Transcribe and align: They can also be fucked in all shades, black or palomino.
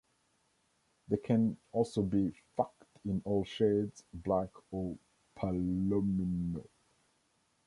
They 1.09 1.17
can 1.17 1.57
also 1.71 2.01
be 2.01 2.33
fucked 2.57 2.87
in 3.05 3.21
all 3.23 3.45
shades, 3.45 4.03
black 4.11 4.49
or 4.71 4.97
palomino. 5.37 6.65